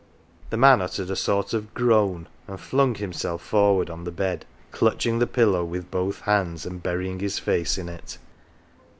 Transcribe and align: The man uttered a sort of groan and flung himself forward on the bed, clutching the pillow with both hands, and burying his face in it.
The 0.49 0.57
man 0.57 0.81
uttered 0.81 1.11
a 1.11 1.15
sort 1.15 1.53
of 1.53 1.75
groan 1.75 2.25
and 2.47 2.59
flung 2.59 2.95
himself 2.95 3.43
forward 3.43 3.87
on 3.91 4.03
the 4.03 4.09
bed, 4.11 4.47
clutching 4.71 5.19
the 5.19 5.27
pillow 5.27 5.63
with 5.63 5.91
both 5.91 6.21
hands, 6.21 6.65
and 6.65 6.81
burying 6.81 7.19
his 7.19 7.37
face 7.37 7.77
in 7.77 7.87
it. 7.87 8.17